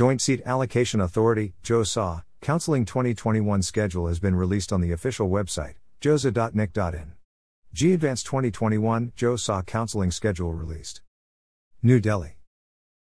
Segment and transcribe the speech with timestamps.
[0.00, 5.74] Joint Seat Allocation Authority, JoSAA, Counseling 2021 schedule has been released on the official website,
[6.00, 7.12] josaa.nic.in.
[7.74, 11.02] JEE Advance 2021, JoSAA Counseling Schedule released.
[11.82, 12.38] New Delhi.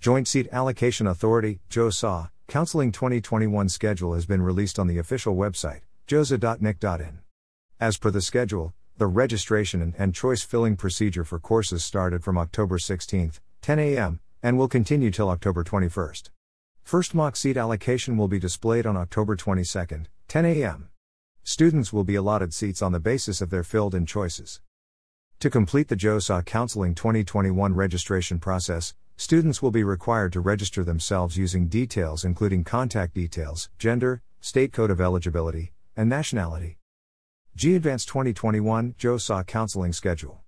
[0.00, 5.80] Joint Seat Allocation Authority, JoSAA, Counseling 2021 schedule has been released on the official website,
[6.08, 7.18] josaa.nic.in.
[7.78, 12.38] As per the schedule, the registration and, and choice filling procedure for courses started from
[12.38, 16.14] October 16, 10 a.m., and will continue till October 21.
[16.82, 20.88] First mock seat allocation will be displayed on October 22, 10 a.m.
[21.42, 24.60] Students will be allotted seats on the basis of their filled in choices.
[25.40, 31.36] To complete the JoSAA Counseling 2021 registration process, students will be required to register themselves
[31.36, 36.78] using details including contact details, gender, state code of eligibility, and nationality.
[37.56, 40.42] JEE Advance 2021 JoSAA Counseling Schedule.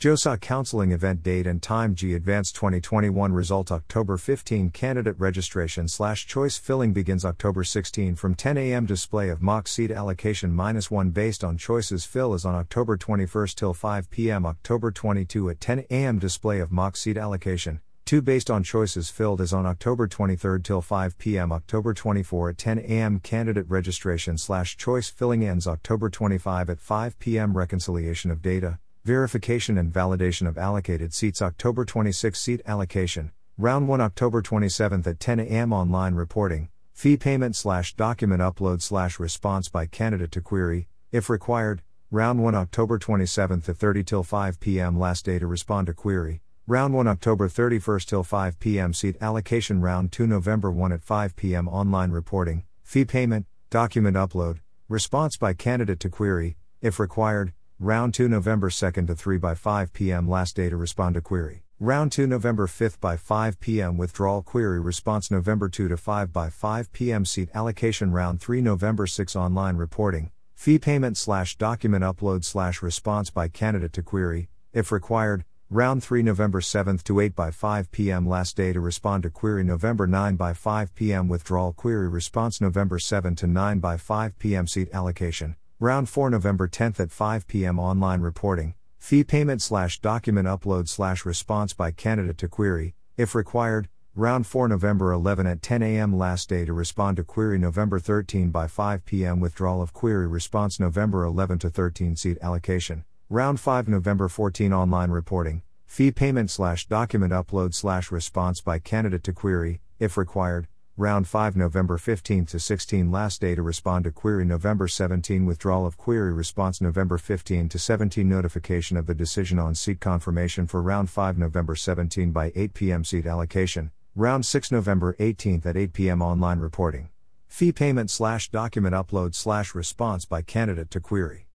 [0.00, 6.24] JoSAA Counseling Event Date and Time JEE Advance 2021 Result October 15 Candidate registration slash
[6.24, 8.86] choice filling begins October 16 from 10 a.m.
[8.86, 13.48] Display of mock seat allocation minus 1 based on choices fill is on October 21
[13.56, 14.46] till 5 p.m.
[14.46, 16.20] October 22 at 10 a.m.
[16.20, 20.80] Display of mock seat allocation 2 based on choices filled is on October 23 till
[20.80, 21.50] 5 p.m.
[21.50, 23.18] October 24 at 10 a.m.
[23.18, 27.56] Candidate registration slash choice filling ends October 25 at 5 p.m.
[27.56, 28.78] Reconciliation of data,
[29.08, 35.18] verification and validation of allocated seats October 26 seat allocation, round 1 October 27 at
[35.18, 35.72] 10 a.m.
[35.72, 41.80] online reporting, fee payment slash document upload slash response by candidate to query, if required,
[42.10, 45.00] round 1 October 27 to 30 till 5 p.m.
[45.00, 48.92] last day to respond to query, Round 1 October 31 till 5 p.m.
[48.92, 51.66] Seat allocation Round 2 November 1 at 5 p.m.
[51.66, 57.54] Online reporting, fee payment, document upload, response by candidate to query, if required.
[57.80, 60.28] Round 2 November 2 to 3 by 5 p.m.
[60.28, 61.62] Last day to respond to query.
[61.78, 63.96] Round 2 November 5 by 5 p.m.
[63.96, 67.24] Withdrawal query response November 2 to 5 by 5 p.m.
[67.24, 73.30] Seat allocation Round 3 November 6 Online reporting, fee payment slash document upload slash response
[73.30, 75.44] by candidate to query, if required.
[75.70, 78.28] Round 3 November 7 to 8 by 5 p.m.
[78.28, 81.28] Last day to respond to query November 9 by 5 p.m.
[81.28, 84.66] Withdrawal query response November 7 to 9 by 5 p.m.
[84.66, 85.54] Seat allocation.
[85.80, 87.78] Round 4 November 10 at 5 p.m.
[87.78, 88.74] Online reporting.
[88.98, 93.88] Fee payment slash document upload slash response by candidate to query, if required.
[94.16, 96.18] Round 4 November 11 at 10 a.m.
[96.18, 99.38] Last day to respond to query November 13 by 5 p.m.
[99.38, 103.04] Withdrawal of query response November 11 to 13 Seat allocation.
[103.30, 109.22] Round 5 November 14 Online reporting, fee payment slash document upload slash response by candidate
[109.22, 110.66] to query, if required.
[110.98, 115.86] Round 5 November 15 to 16 Last day to respond to query November 17 Withdrawal
[115.86, 120.82] of query response November 15 to 17 Notification of the decision on seat confirmation for
[120.82, 123.04] Round 5 November 17 by 8 p.m.
[123.04, 123.92] Seat allocation.
[124.16, 126.20] Round 6 November 18 at 8 p.m.
[126.20, 127.10] Online reporting.
[127.46, 131.47] Fee payment slash document upload slash response by candidate to query.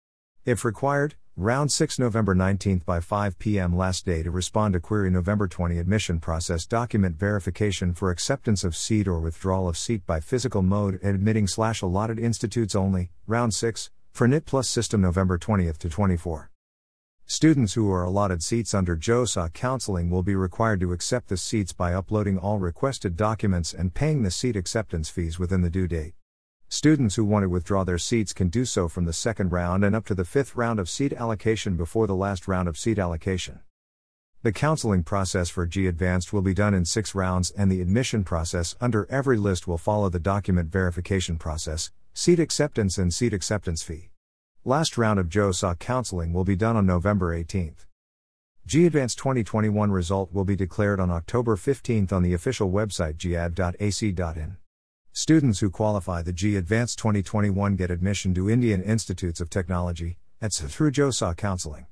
[0.44, 3.76] If required, Round 6 November 19 by 5 p.m.
[3.76, 8.74] Last day to respond to query November 20 Admission process document verification for acceptance of
[8.74, 13.12] seat or withdrawal of seat by physical mode admitting slash allotted institutes only.
[13.28, 16.50] Round 6 for NIT Plus system November 20th to 24.
[17.24, 21.72] Students who are allotted seats under JoSAA counseling will be required to accept the seats
[21.72, 26.14] by uploading all requested documents and paying the seat acceptance fees within the due date.
[26.72, 29.94] Students who want to withdraw their seats can do so from the second round and
[29.94, 33.60] up to the fifth round of seat allocation before the last round of seat allocation.
[34.42, 38.24] The counseling process for JEE Advanced will be done in six rounds, and the admission
[38.24, 43.82] process under every list will follow the document verification process, seat acceptance, and seat acceptance
[43.82, 44.08] fee.
[44.64, 47.84] Last round of JoSAA counseling will be done on November 18th.
[48.64, 54.56] JEE Advanced 2021 result will be declared on October 15th on the official website gad.ac.in.
[55.14, 60.70] Students who qualify the JEE Advanced 2021 get admission to Indian Institutes of Technology, ETSA
[60.70, 61.84] through JoSAA counseling.